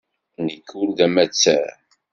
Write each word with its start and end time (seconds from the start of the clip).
Nekk 0.45 0.67
ur 0.79 0.87
d 0.97 0.99
amattar. 1.05 1.75